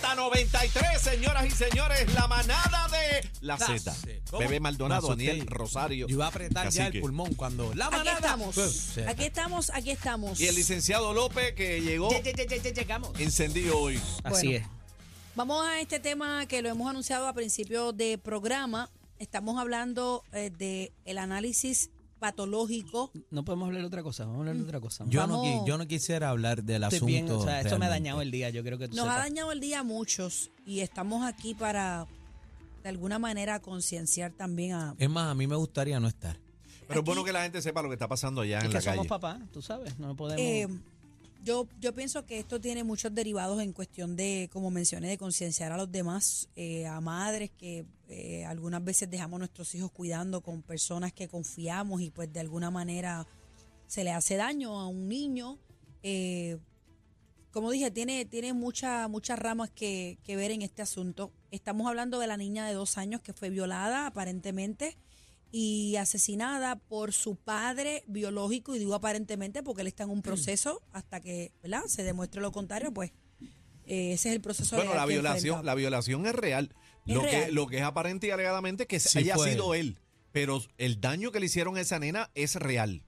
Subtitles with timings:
[0.00, 3.94] Z93, señoras y señores, la manada de la Z.
[4.38, 5.08] Bebé Maldonado.
[5.08, 6.06] Daniel Rosario.
[6.06, 8.16] Yo iba a apretar ya el pulmón cuando la Aquí manada.
[8.16, 8.54] estamos.
[8.54, 10.40] Pues, Aquí estamos, aquí estamos.
[10.40, 13.18] Y el licenciado López que llegó ya, ya, ya llegamos.
[13.20, 14.00] encendido hoy.
[14.24, 14.64] Así Bueno.
[14.64, 14.72] es.
[15.36, 18.90] Vamos a este tema que lo hemos anunciado a principio de programa.
[19.18, 21.90] Estamos hablando eh, de el análisis
[22.28, 23.10] patológico.
[23.30, 24.24] No podemos hablar de otra cosa.
[24.24, 25.04] Vamos a hablar de otra cosa.
[25.08, 27.06] yo, no, qui- yo no quisiera hablar del Estoy asunto.
[27.06, 27.88] bien, o sea, esto me ha realmente.
[28.10, 28.50] dañado el día.
[28.50, 29.24] Yo creo que tú Nos ha sepas.
[29.28, 32.06] dañado el día a muchos y estamos aquí para
[32.82, 36.38] de alguna manera concienciar también a Es más, a mí me gustaría no estar.
[36.86, 38.74] Pero es bueno que la gente sepa lo que está pasando allá Es en que
[38.74, 39.08] la somos calle.
[39.08, 39.98] papás, tú sabes.
[39.98, 40.40] No podemos.
[40.40, 40.68] Eh,
[41.44, 45.70] yo, yo pienso que esto tiene muchos derivados en cuestión de, como mencioné, de concienciar
[45.72, 50.40] a los demás, eh, a madres que eh, algunas veces dejamos a nuestros hijos cuidando
[50.40, 53.26] con personas que confiamos y pues de alguna manera
[53.86, 55.58] se le hace daño a un niño.
[56.02, 56.58] Eh,
[57.52, 61.30] como dije, tiene, tiene mucha- muchas ramas que, que ver en este asunto.
[61.52, 64.96] Estamos hablando de la niña de dos años que fue violada aparentemente
[65.56, 70.82] y asesinada por su padre biológico, y digo aparentemente porque él está en un proceso
[70.92, 71.84] hasta que ¿verdad?
[71.86, 73.12] se demuestre lo contrario, pues
[73.86, 76.74] eh, ese es el proceso Bueno, la violación, la violación es real.
[77.06, 79.96] Es lo, Que, lo que es aparente y alegadamente que Sí haya fue sido él.
[80.32, 83.04] Pero el daño que le hicieron a esa nena es real.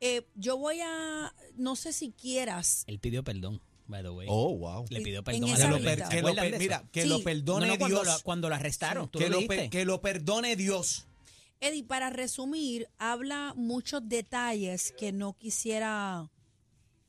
[0.00, 4.26] Eh, yo voy a, no sé si quieras, Él pidió perdón, by the way.
[4.28, 4.84] Oh, wow.
[4.90, 5.94] Le pidió perdón a la lo, lista.
[5.94, 7.08] per- ¿Se que lo mira, que Sí.
[7.08, 8.16] lo perdone no, cuando, Dios.
[8.16, 9.08] lo, cuando lo arrestaron.
[9.08, 11.06] ¿Tú que, lo lo que lo perdone Dios.
[11.60, 16.28] Eddie, para resumir, habla muchos detalles que no quisiera...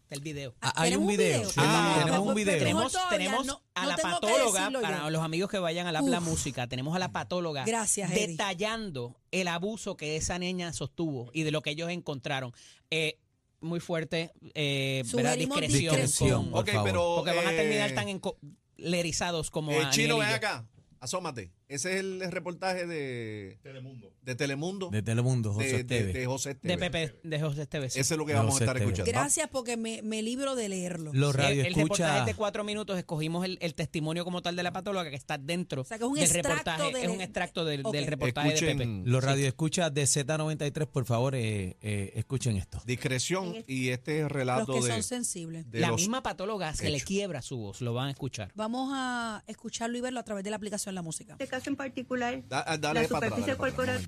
[0.10, 0.54] El video.
[0.62, 1.50] Ah, hay ¿Tenemos un video.
[1.50, 2.60] Sí, Ah, tenemos pues, un pues, video.
[2.60, 6.26] Tenemos, tenemos no- a la patóloga, para los amigos que vayan al Habla Uf.
[6.28, 8.28] Música, tenemos a la patóloga Gracias, Eddie.
[8.28, 12.54] detallando el abuso que esa niña sostuvo y de lo que ellos encontraron.
[12.92, 13.18] Eh,
[13.62, 15.96] muy fuerte, eh, discreción.
[15.96, 16.84] discreción, con- por ok, favor.
[16.88, 17.16] pero.
[17.18, 20.66] porque van a eh, terminar tan encolerizados como eh, Aniel Chino, ven acá.
[21.00, 21.52] Asómate.
[21.68, 24.14] Ese es el reportaje de Telemundo.
[24.22, 24.90] De Telemundo.
[24.90, 26.14] De Telemundo, José de, de- Esteves.
[26.14, 26.78] de José De Esteves.
[26.92, 27.96] Pepe, de José Esteves.
[27.96, 28.94] Ese es lo que De vamos a José estar Esteves.
[29.00, 29.20] escuchando.
[29.20, 31.12] Gracias porque me, me libro de leerlo.
[31.14, 32.98] Los El- el, reportaje de cuatro minutos.
[32.98, 36.04] Escogimos el, el testimonio como tal de la patóloga que está dentro O sea, que
[36.04, 36.94] es un del extracto reportaje.
[36.94, 37.94] del- es un extracto del, Ok.
[37.94, 38.72] del reportaje de Pepe.
[38.72, 42.82] Escuchen Los radioescuchas de Z93, por favor, eh, eh, escuchen esto.
[42.86, 45.70] discreción y este Los relato que de, son sensibles.
[45.72, 48.52] de la los misma patóloga se le quiebra su voz, lo van a escuchar.
[48.56, 51.34] Vamos a escucharlo y verlo a través de la aplicación La Música.
[51.34, 54.08] este caso en particular, Da- ah, dale la superficie dale para atrás,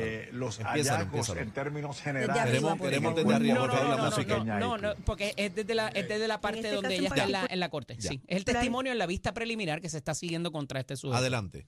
[0.00, 1.40] eh, los Empieza, hallazgos empieza.
[1.42, 2.42] en términos generales.
[2.44, 4.44] Queremos- queremos desde arriba, No, por no, favor, no, la no, no, música.
[4.44, 7.04] no, no, no, porque es desde la, es desde la parte este donde ella en
[7.12, 7.96] está en la, en la corte.
[7.98, 8.10] Ya.
[8.10, 8.20] Sí.
[8.26, 11.18] Es el testimonio en la vista preliminar que se está siguiendo contra este sujeto.
[11.18, 11.66] Adelante.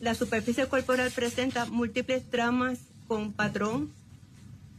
[0.00, 3.92] la superficie corporal presenta múltiples tramas con patrón,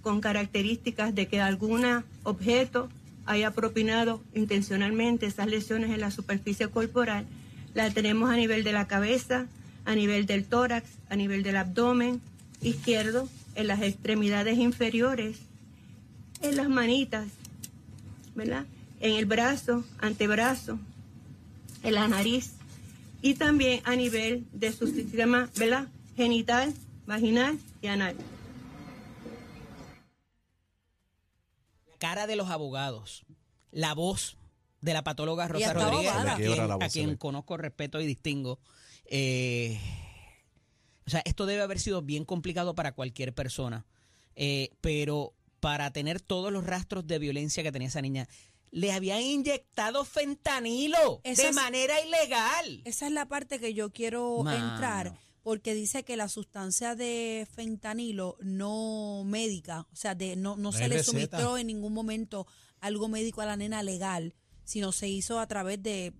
[0.01, 1.85] con características de que algún
[2.23, 2.89] objeto
[3.27, 7.27] haya propinado intencionalmente esas lesiones en la superficie corporal.
[7.73, 9.47] La tenemos a nivel de la cabeza,
[9.85, 12.21] a nivel del tórax, a nivel del abdomen
[12.61, 15.37] izquierdo, en las extremidades inferiores,
[16.41, 17.27] en las manitas,
[18.35, 18.65] ¿verdad?
[18.99, 20.79] En el brazo, antebrazo,
[21.83, 22.53] en la nariz
[23.21, 25.87] y también a nivel de su sistema ¿verdad?
[26.15, 26.73] genital,
[27.05, 28.15] vaginal y anal.
[31.89, 33.25] La cara de los abogados,
[33.71, 34.37] la voz
[34.81, 38.59] de la patóloga Rosa Rodríguez, a quien, a conozco, respeto y distingo.
[39.05, 39.79] Eh,
[41.05, 43.85] o sea, esto debe haber sido bien complicado para cualquier persona,
[44.35, 48.27] Eh, pero para tener todos los rastros de violencia que tenía esa niña,
[48.71, 52.81] le habían inyectado fentanilo Esa de es- manera ilegal.
[52.85, 54.71] Esa es la parte que yo quiero Mano.
[54.73, 60.63] entrar, porque dice que la sustancia de fentanilo no médica, o sea, de no, no
[60.63, 61.03] No se le receta.
[61.11, 62.47] suministró en ningún momento
[62.79, 64.33] algo médico a la nena legal,
[64.71, 66.13] sino se hizo a través de...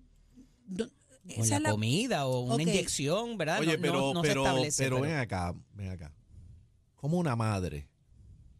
[1.36, 3.60] Con la, comida o una inyección, ¿verdad?
[3.60, 6.12] Oye, No- pero, se pero, establece, pero ven acá, ven acá.
[6.96, 7.88] ¿Cómo una madre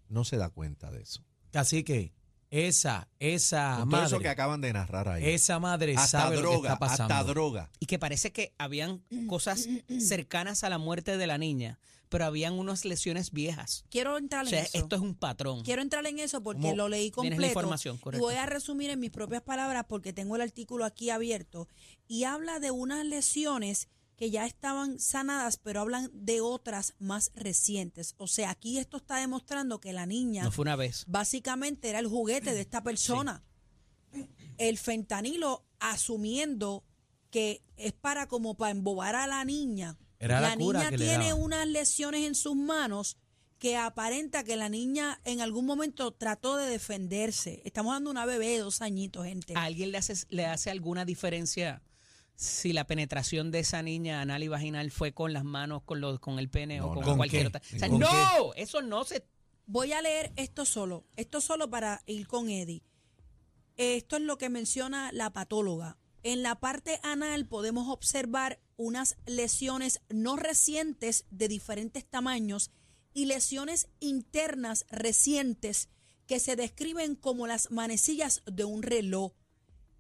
[0.09, 1.25] no se da cuenta de eso?
[1.53, 2.13] Así que
[2.53, 5.25] esa, esa Con todo eso que madre, acaban de narrar ahí.
[5.31, 7.15] esa madre hasta sabe lo que droga, está pasando.
[7.15, 7.71] hasta droga.
[7.81, 9.67] y que parece que habían cosas
[9.99, 11.79] cercanas a la muerte de la niña,
[12.11, 13.85] pero habían unas lesiones viejas.
[13.91, 14.79] Quiero entrar O en sea, eso.
[14.79, 15.63] esto es un patrón.
[15.65, 16.77] Quiero entrar en eso porque ¿Cómo?
[16.77, 17.53] lo leí Tienes la completo.
[17.53, 18.27] información, y correcto.
[18.27, 21.69] voy a resumir en mis propias palabras porque tengo el artículo aquí abierto.
[22.09, 23.89] Y habla de unas lesiones
[24.23, 28.15] que ya estaban sanadas, pero hablan de otras más recientes.
[28.19, 31.03] O sea, aquí esto está demostrando que la niña No fue una vez.
[31.09, 33.43] básicamente era el juguete de esta persona.
[34.59, 36.85] El fentanilo asumiendo
[37.31, 39.99] que es para como para embobar a la niña.
[40.21, 43.17] Era la la cura niña que tiene unas lesiones en sus manos
[43.59, 47.61] que aparenta que la niña en algún momento trató de defenderse.
[47.65, 49.55] Estamos hablando de una bebé de dos añitos, gente.
[49.57, 51.83] ¿A alguien le hace, le hace alguna diferencia
[52.43, 56.19] si la penetración de esa niña anal y vaginal fue con las manos, con, los,
[56.19, 57.07] con el pene No, o con no.
[57.07, 57.49] ¿Con cualquier qué?
[57.49, 57.63] otra?
[57.75, 59.25] O sea, ¿Con no, eso no se...
[59.67, 62.83] Voy a leer esto solo, esto solo para ir con Eddie.
[63.77, 65.99] Esto es lo que menciona la patóloga.
[66.25, 72.71] En la parte anal podemos observar unas lesiones no recientes de diferentes tamaños
[73.15, 75.89] y lesiones internas recientes
[76.27, 79.33] que se describen como las manecillas de un reloj,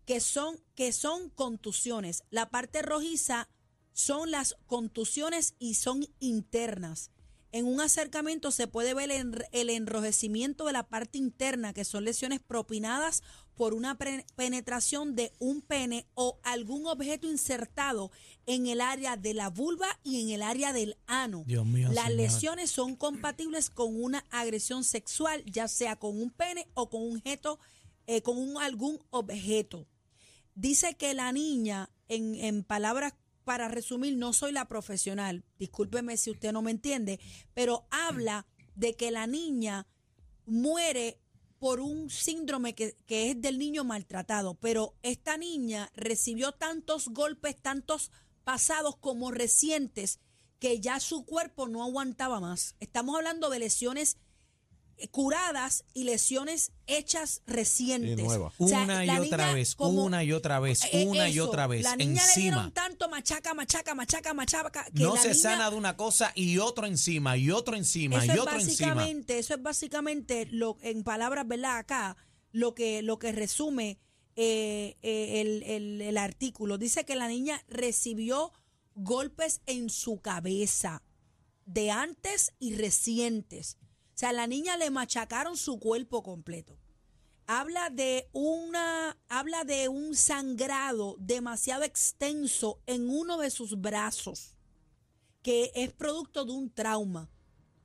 [0.06, 2.24] que son, que son contusiones.
[2.30, 3.48] La parte rojiza
[3.92, 7.10] son las contusiones y son internas.
[7.54, 9.10] En un acercamiento se puede ver
[9.52, 13.22] el, enrojecimiento de la parte interna, que son lesiones propinadas
[13.54, 13.98] por una
[14.36, 18.10] penetración de un pene o algún objeto insertado
[18.46, 21.44] en el área de la vulva y en el área del ano.
[21.46, 22.16] Dios mío, Las señor.
[22.22, 27.18] lesiones son compatibles con una agresión sexual, ya sea con un pene o con un
[27.18, 27.58] objeto,
[28.06, 29.86] eh, con un- algún objeto.
[30.54, 33.14] Dice que la niña, en, en palabras
[33.44, 37.18] para resumir, no soy la profesional, discúlpeme si usted no me entiende,
[37.54, 39.86] pero habla de que la niña
[40.46, 41.18] muere
[41.58, 47.56] por un síndrome que, que es del niño maltratado, pero esta niña recibió tantos golpes,
[47.60, 48.10] tantos
[48.44, 50.18] pasados como recientes,
[50.58, 52.76] que ya su cuerpo no aguantaba más.
[52.78, 54.16] Estamos hablando de lesiones
[55.10, 58.24] curadas y lesiones hechas recientes.
[58.58, 61.40] O sea, una y otra niña vez, como- una y otra vez, eh, una y
[61.40, 62.74] otra vez, La niña le dieron encima.
[62.74, 64.84] tanto machaca, machaca, machaca, machaca.
[64.94, 68.16] Que No la se niña- sana de una cosa y otro encima, y otro encima,
[68.18, 68.94] eso y es otro encima.
[68.94, 71.78] básicamente, eso es básicamente lo, en palabras, ¿verdad?
[71.78, 72.16] Acá,
[72.52, 73.98] lo que, lo que resume
[74.34, 76.78] eh, eh, el, el- el artículo.
[76.78, 78.50] Dice que la niña recibió
[78.94, 81.02] golpes en su cabeza
[81.66, 83.76] de antes y recientes.
[84.14, 86.78] O sea, la niña le machacaron su cuerpo completo.
[87.46, 94.56] Habla de una, habla de un sangrado demasiado extenso en uno de sus brazos,
[95.42, 97.30] que es producto de un trauma.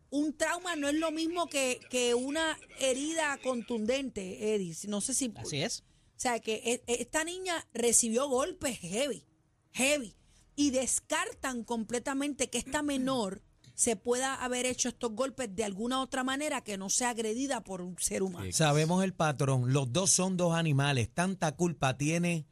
[0.09, 4.75] Un trauma no es lo mismo que, que una herida contundente, Eddie.
[4.87, 5.33] No sé si.
[5.35, 5.83] Así es.
[6.15, 9.25] O sea, que e- esta niña recibió golpes heavy,
[9.71, 10.15] heavy,
[10.55, 13.41] y descartan completamente que esta menor
[13.77, 17.81] se pueda haber hecho estos golpes de alguna otra manera que no sea agredida por
[17.81, 18.47] un ser humano.
[18.51, 22.47] Sabemos el patrón, los dos son dos animales, tanta culpa tiene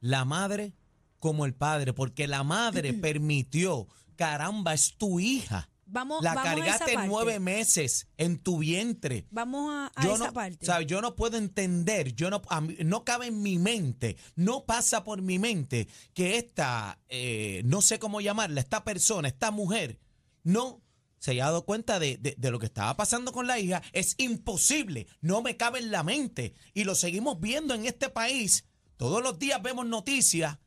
[0.00, 0.72] la madre
[1.18, 5.68] como el padre, porque la madre permitió, caramba, es tu hija.
[5.84, 9.26] Vamos, La vamos cargaste nueve meses en tu vientre.
[9.30, 10.64] Vamos a, a yo esa no, parte.
[10.64, 10.86] ¿sabe?
[10.86, 15.20] yo no puedo entender, yo no, mí- no cabe en mi mente, no pasa por
[15.20, 19.98] mi mente que esta, eh, no sé cómo llamarla, esta persona, esta mujer,
[20.42, 20.82] no
[21.18, 23.82] se haya dado cuenta de, de- lo que estaba pasando con la hija.
[23.92, 26.54] Es imposible, no me cabe en la mente.
[26.72, 28.64] Y lo seguimos viendo en este país.
[28.96, 30.58] Todos los días vemos noticias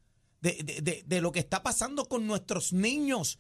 [0.42, 3.40] de, de- de- de lo que está pasando con nuestros niños.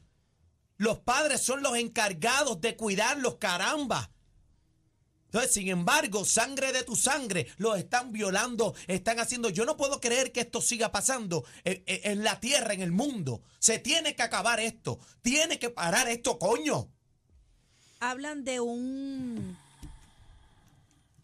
[0.78, 4.12] Los padres son los encargados de cuidarlos, caramba.
[5.34, 9.50] Entonces, sin embargo, sangre de tu sangre, los están violando, están haciendo.
[9.50, 12.92] Yo no puedo creer que esto siga pasando en, en- en la tierra, en el
[12.92, 13.42] mundo.
[13.58, 15.00] Se tiene que acabar esto.
[15.24, 16.88] Tiene que parar esto, coño.
[18.00, 19.58] hablan de un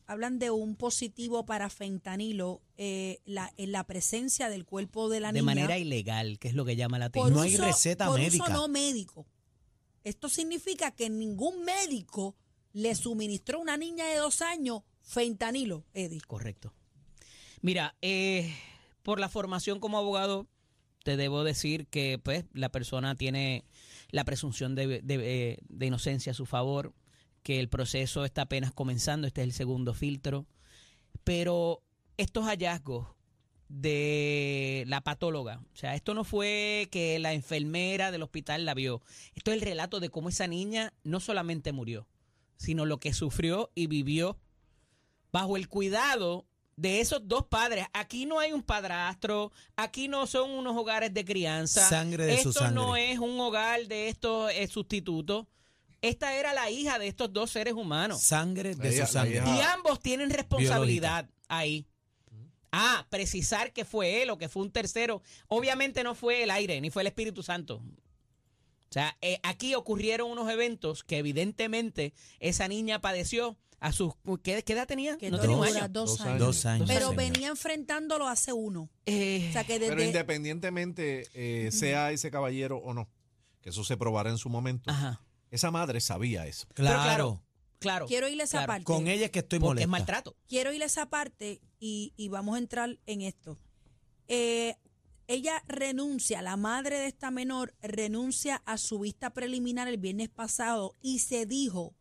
[0.08, 5.28] hablan de un positivo para fentanilo eh, la, en la presencia del cuerpo de la
[5.32, 7.34] De niña manera ilegal, que es lo que llama la atención.
[7.34, 8.44] No hay receta por médica.
[8.46, 9.28] uso no médico.
[10.04, 12.36] Esto significa que ningún médico
[12.74, 16.22] le suministró una niña de dos años fentanilo, Eddie.
[16.22, 16.74] Correcto.
[17.62, 18.54] Mira, eh,
[19.04, 20.48] por la formación como abogado,
[21.04, 23.66] te debo decir que pues la persona tiene
[24.12, 25.16] la presunción de, de,
[25.52, 26.94] eh, de inocencia a su favor,
[27.44, 30.46] que el proceso está apenas comenzando, este es el segundo filtro,
[31.24, 31.82] pero
[32.18, 33.08] estos hallazgos
[33.70, 39.02] de la patóloga, o sea, esto no fue que la enfermera del hospital la vio,
[39.36, 42.08] esto es el relato de cómo esa niña no solamente murió,
[42.60, 44.38] sino lo que sufrió y vivió
[45.32, 47.88] bajo el cuidado de esos dos padres.
[47.94, 51.88] Aquí no hay un padrastro, aquí no son unos hogares de crianza.
[51.88, 52.76] Sangre de Esto su sangre.
[52.76, 55.48] no es un hogar de estos eh, sustitutos.
[56.02, 58.22] Esta era la hija de estos dos seres humanos.
[58.22, 59.38] Sangre de Ella- su sangre.
[59.46, 61.86] Y ambos tienen responsabilidad ahí.
[62.72, 65.22] Ah, precisar que fue él o que fue un tercero.
[65.48, 67.82] Obviamente no fue el aire, ni fue el Espíritu Santo.
[68.90, 74.14] O sea, eh, aquí ocurrieron unos eventos que evidentemente esa niña padeció a sus...
[74.44, 75.16] ¿Qué, qué edad tenía?
[75.18, 75.90] Que no tenía un dura año.
[75.90, 76.40] dos Dos años.
[76.40, 76.88] Dos años.
[76.88, 77.16] Pero señor.
[77.16, 78.90] venía enfrentándolo hace uno.
[79.06, 83.10] Eh, O sea que Pero desde independientemente eh, sea ese caballero o no,
[83.62, 85.22] que eso se probará en su momento, ajá.
[85.52, 86.66] esa madre sabía eso.
[86.74, 87.04] Pero Claro.
[87.04, 87.44] claro,
[87.80, 88.06] claro.
[88.08, 88.68] quiero ir a esa claro.
[88.68, 88.84] parte.
[88.86, 90.14] Con ella es que estoy Porque es molesta.
[90.14, 90.36] maltrato.
[90.48, 93.58] quiero ir a esa parte y, y vamos a entrar en esto.
[94.28, 94.76] Eh,
[95.30, 100.96] ella renuncia, la madre de esta menor renuncia a su vista preliminar el viernes pasado
[101.02, 101.94] y se dijo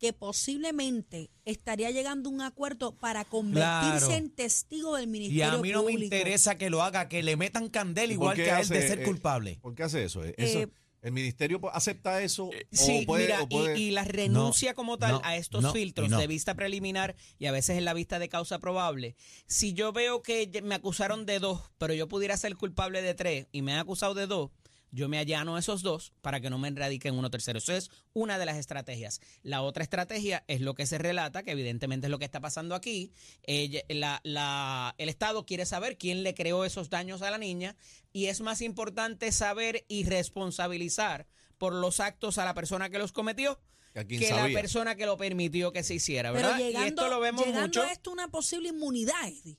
[0.00, 4.12] que posiblemente estaría llegando a un acuerdo para convertirse Claro.
[4.14, 6.14] en testigo del Y Ministerio a mí no me Público.
[6.14, 9.00] interesa que lo haga, que le metan candela ¿Y igual que a él de ser
[9.00, 9.58] eh, culpable.
[9.62, 10.24] ¿Por qué hace eso?
[10.24, 10.68] ¿Eso- Eh,
[11.02, 12.50] ¿El ministerio acepta eso?
[12.70, 15.36] Sí, o puede, mira, o puede- y, y la renuncia No, como tal no, a
[15.36, 19.16] estos no, filtros de vista preliminar y a veces en la vista de causa probable,
[19.46, 23.46] si yo veo que me acusaron de dos, pero yo pudiera ser culpable de tres
[23.50, 24.50] y me han acusado de dos,
[24.94, 27.58] yo me allano a esos dos para que no me enradiquen uno tercero.
[27.58, 29.20] Eso es una de las estrategias.
[29.42, 32.74] La otra estrategia es lo que se relata, que evidentemente es lo que está pasando
[32.74, 33.10] aquí.
[33.42, 37.74] Ella- la- la- el Estado quiere saber quién le creó esos daños a la niña
[38.12, 41.26] y es más importante saber y responsabilizar
[41.58, 43.58] por los actos a la persona que los cometió
[43.94, 44.48] Que sabía.
[44.48, 46.58] la persona que lo permitió que se hiciera, Pero ¿verdad?
[46.58, 47.82] llegando, y esto lo vemos llegando mucho.
[47.82, 49.58] a esto una posible inmunidad, Eddie.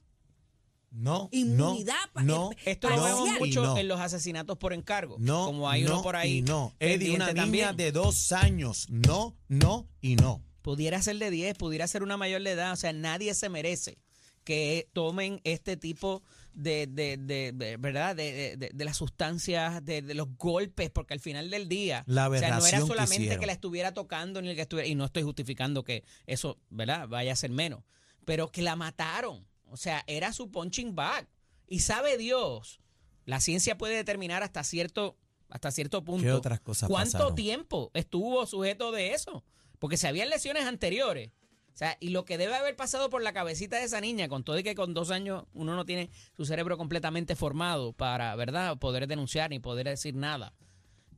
[0.94, 3.38] No, Inmunidad no, eh, Esto lo vemos parcial.
[3.38, 3.78] y mucho no.
[3.78, 5.16] en los asesinatos por encargo.
[5.20, 6.38] No, como hay no uno por ahí.
[6.38, 6.74] y no.
[6.80, 7.76] Eddie, una niña también.
[7.78, 8.88] de dos años.
[8.90, 10.42] No, no y no.
[10.62, 12.72] Pudiera ser de 10, pudiera ser una mayor de edad.
[12.72, 13.98] O sea, nadie se merece
[14.44, 16.22] que tomen este tipo
[16.54, 18.16] de, de, de- de- ¿verdad?
[18.16, 22.04] De, de- de- de las sustancias, de, de los golpes, porque al final del día,
[22.06, 23.48] La o sea, no era que solamente que, hicieron.
[23.48, 27.08] la estuviera tocando ni el que estuviera, y no estoy justificando que eso, ¿verdad?
[27.08, 27.84] Vaya a ser menos,
[28.26, 29.48] pero que la mataron.
[29.74, 31.28] O sea, era su punching bag.
[31.68, 32.80] Y sabe Dios,
[33.26, 35.18] la ciencia puede determinar hasta cierto,
[35.50, 36.24] hasta cierto punto.
[36.24, 37.36] ¿Qué otras cosas ¿Cuánto pasaron?
[37.36, 39.44] tiempo estuvo sujeto de eso?
[39.80, 41.32] Porque si habían lesiones anteriores.
[41.74, 44.44] O sea, y lo que debe haber pasado por la cabecita de esa niña, con
[44.44, 48.78] todo y que con dos años uno no tiene su cerebro completamente formado para, ¿verdad?,
[48.78, 50.54] poder denunciar ni poder decir nada.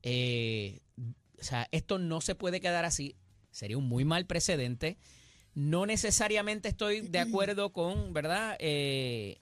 [0.01, 0.79] Eh,
[1.37, 3.17] o sea, esto no se puede quedar así.
[3.51, 4.97] Sería un muy mal precedente.
[5.55, 9.39] No necesariamente estoy de acuerdo con, ¿verdad?, eh,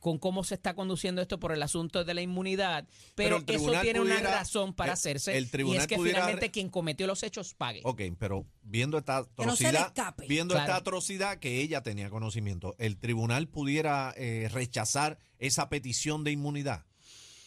[0.00, 3.98] con cómo se está conduciendo esto por el asunto de la inmunidad, pero, eso tiene
[4.00, 7.22] una razón para el- hacerse el y tribunal es que pudiera- finalmente quien cometió los
[7.24, 7.80] hechos pague.
[7.84, 9.92] Ok, pero viendo esta no atrocidad,
[10.28, 10.64] viendo Claro.
[10.66, 16.84] esta atrocidad que ella tenía conocimiento, el tribunal pudiera eh, rechazar esa petición de inmunidad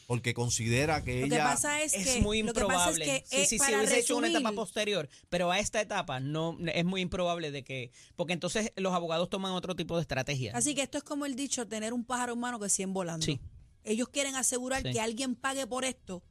[0.09, 2.97] porque considera que Lo que ella pasa es, Es que muy lo que pasa es
[2.97, 3.05] improbable.
[3.05, 6.19] que sí, eh, sí, sí, hubiese hecho una resumir, etapa posterior, pero a esta etapa
[6.19, 10.51] no es muy improbable de que, porque entonces los abogados toman otro tipo de estrategia.
[10.55, 13.23] Así que esto es como el dicho, tener un pájaro en mano que 100 volando.
[13.23, 13.39] Sí.
[13.83, 14.91] Ellos quieren asegurar Sí.
[14.93, 16.23] que alguien pague por esto.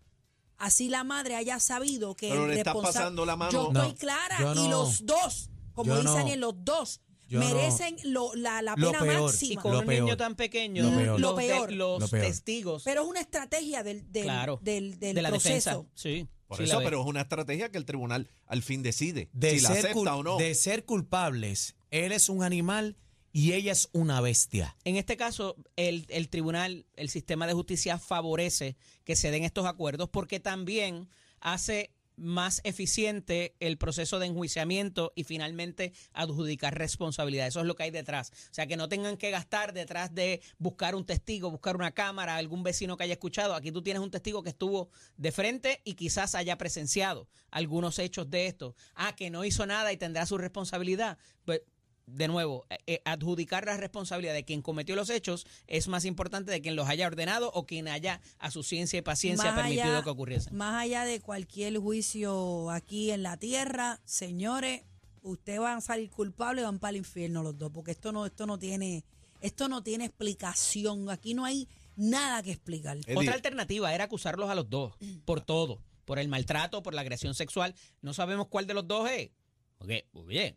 [0.57, 3.53] Así la madre haya sabido que Pero el le está pasando la mano.
[3.53, 4.71] Yo No, estoy clara yo y no.
[4.71, 6.15] los dos, como dice no.
[6.15, 7.47] Daniel, los dos Yo no.
[7.55, 9.19] merecen lo- la, la Lo pena peor.
[9.21, 9.63] y máxima.
[9.63, 10.03] con Lo un peor.
[10.05, 11.69] niño tan pequeño, Lo los, peor.
[11.71, 12.27] De- los Lo peor.
[12.27, 15.71] testigos, Pero es una estrategia del, del, claro, del, del de la proceso.
[15.71, 15.91] defensa.
[15.95, 19.29] Sí, por sí la eso, pero es una estrategia que el tribunal al fin decide
[19.33, 20.37] De, si la ser, acepta cul- o no.
[20.39, 22.97] de ser culpables, él es un animal
[23.31, 24.75] y ella es una bestia.
[24.85, 29.67] En este caso, el, el tribunal, el sistema de justicia favorece que se den estos
[29.67, 37.47] acuerdos porque también hace más eficiente el proceso de enjuiciamiento y finalmente adjudicar responsabilidad.
[37.47, 38.31] Eso es lo que hay detrás.
[38.51, 42.37] O sea, que no tengan que gastar detrás de buscar un testigo, buscar una cámara,
[42.37, 43.55] algún vecino que haya escuchado.
[43.55, 48.29] Aquí tú tienes un testigo que estuvo de frente y quizás haya presenciado algunos hechos
[48.29, 48.75] de esto.
[48.95, 51.19] Ah, que no hizo nada y tendrá su responsabilidad.
[51.45, 51.63] Pues
[52.11, 56.51] de nuevo, eh, eh, adjudicar la responsabilidad de quien cometió los hechos es más importante
[56.51, 59.85] de quien los haya ordenado o quien haya a su ciencia y paciencia Más permitido
[59.95, 60.57] allá- que ocurriesen.
[60.57, 64.83] Más allá de cualquier juicio aquí en la tierra, señores,
[65.23, 68.25] ustedes van a salir culpables y van para el infierno los dos, porque esto no,
[68.27, 69.05] esto no tiene,
[69.41, 71.11] esto no tiene explicación.
[71.11, 72.97] Aquí no hay nada que explicar.
[72.99, 77.03] Eddie, Otra alternativa era acusarlos a los dos por todo, por el maltrato, por la
[77.03, 77.75] agresión sexual.
[78.01, 79.31] No sabemos cuál de los dos es.
[79.77, 80.57] Porque, oye,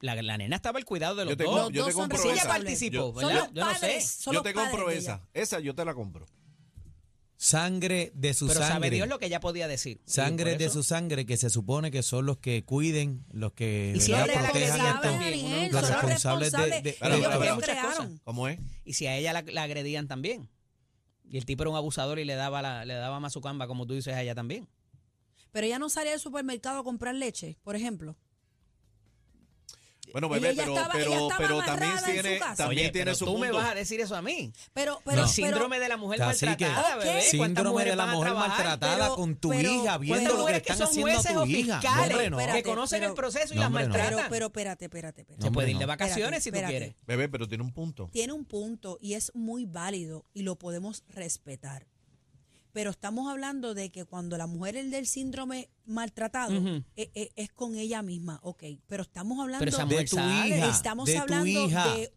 [0.00, 1.56] la, la nena estaba al cuidado de los yo te, dos.
[1.56, 2.48] Los yo dos te compro Si ella esa.
[2.48, 3.50] participó, Yo- ¿verdad?
[3.52, 4.00] Yo no sé.
[4.00, 5.22] son yo te compro esa.
[5.34, 6.26] Esa yo te la compro.
[7.40, 8.90] Sangre de su Pero sabe sangre.
[8.90, 10.00] Dios lo que ella podía decir.
[10.04, 14.00] Sangre de su sangre que se supone que son los que cuiden, los que Y
[14.00, 16.96] si los responsables de-.
[18.84, 20.50] Y si a ella la, la agredían también.
[21.30, 23.94] Y el tipo era un abusador y le daba la, le daba mazucamba, como tú
[23.94, 24.66] dices a ella también.
[25.52, 28.16] Pero ella no salía del supermercado a comprar leche, por ejemplo.
[30.12, 30.94] Bueno, bebé, pero, estaba-
[31.38, 32.54] pero, también su tiene, casa.
[32.56, 34.52] también Oye, tiene pero su tú me vas a decir eso a mí.
[34.72, 37.02] Pero, pero, el pero- síndrome de la mujer maltratada, Ok.
[37.04, 37.04] bebé.
[37.12, 40.58] ¿Cuántas Síndrome de la mujer maltratada Pero- con tu pero- hija, viendo lo que que
[40.72, 41.80] están haciendo a tu hija.
[41.80, 42.52] fiscales, No, hombre, no.
[42.54, 43.74] que conocen pero- el proceso y No, las no.
[43.78, 44.26] maltratan.
[44.30, 45.42] pero espérate, espérate, espérate.
[45.42, 45.88] Se No, puede ir de no.
[45.88, 46.94] vacaciones si tú quieres.
[47.06, 48.08] Bebé, pero tiene un punto.
[48.12, 51.86] tiene un punto y es muy válido y lo podemos respetar.
[52.78, 56.54] Pero estamos hablando de que cuando la mujer es del síndrome maltratado,
[56.94, 58.62] eh, eh, es, con ella misma, ok.
[58.86, 60.70] Pero estamos hablando Pero De tu hija.
[60.70, 61.96] estamos de hablando hija.
[61.96, 62.14] de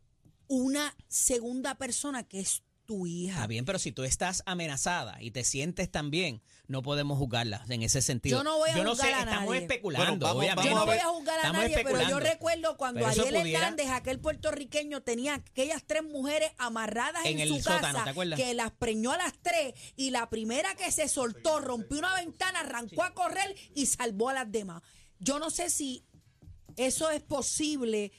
[0.48, 3.36] una segunda persona que es tu hija.
[3.36, 7.64] Está bien, pero si tú estás amenazada y te sientes tan bien, no podemos juzgarla
[7.70, 8.38] en ese sentido.
[8.40, 9.62] Yo no voy a Yo no juzgar sé, a estamos nadie.
[9.62, 10.70] especulando, Bueno, vamos- obviamente.
[10.70, 11.02] Yo no a voy ver.
[11.02, 15.36] a juzgar a Estamos nadie, pero yo recuerdo cuando Ariel pudiera- Hernández, aquel puertorriqueño, tenía
[15.36, 18.40] aquellas tres mujeres amarradas en, En su el casa, sótano, ¿te acuerdas?
[18.40, 22.60] que las preñó a las tres y la primera que se soltó rompió una ventana,
[22.62, 24.82] arrancó a correr y salvó a las demás.
[25.20, 26.04] Yo no sé si
[26.78, 28.12] eso es posible,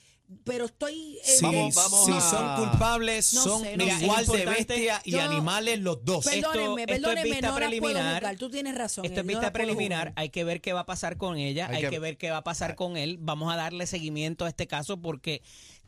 [0.44, 1.18] pero estoy...
[1.18, 4.36] eh, Si, Vamos- vamos si a- son culpables, No son sé, no igual sé.
[4.38, 6.24] de bestias y Yo- animales los dos.
[6.24, 8.36] Perdónenme, esto es perdónenme, vista no las puedo preliminar.
[8.36, 9.04] Tú tienes razón.
[9.04, 11.76] Esto es no vista preliminar, hay que ver qué va a pasar con ella, Hay
[11.76, 13.18] hay, que- que, ver qué va a pasar con él.
[13.20, 15.42] Vamos a darle seguimiento a este caso porque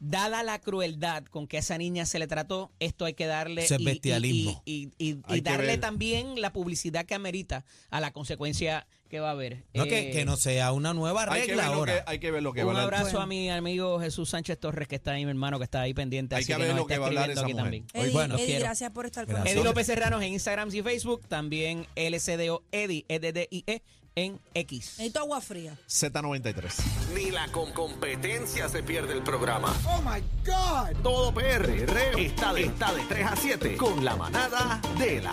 [0.06, 3.66] dada la crueldad con que a esa niña se le trató, esto hay que darle
[3.78, 4.62] y- bestialismo.
[4.64, 8.86] y, y- y- Hay y que darle también la publicidad que amerita a la consecuencia
[9.08, 9.64] que va a haber.
[9.74, 12.04] No, que, Eh, que no sea una nueva Hay que, regla que, ahora.
[12.06, 12.94] hay que ver lo que un va a hablar.
[13.00, 13.20] abrazo Bueno.
[13.22, 16.34] a mi amigo Jesús Sánchez Torres, que está ahí, mi hermano, que está ahí pendiente.
[16.34, 17.64] Hay así que ver lo que va a hablar esa aquí mujer.
[17.64, 17.86] también.
[17.94, 19.46] Eddie, bueno, Eddie, gracias por estar con Gracias.
[19.52, 19.74] Eddie nosotros.
[19.74, 23.82] López Serranos en Instagram y Facebook, también LCDO Eddie, E E
[24.16, 24.94] en X.
[24.98, 25.76] Necesito agua fría.
[25.88, 27.14] Z93.
[27.14, 29.74] Ni la con competencia se pierde el programa.
[29.88, 31.02] Oh my God.
[31.02, 31.70] Todo PR
[32.18, 35.32] está de, está de 3 a 7 con la manada de la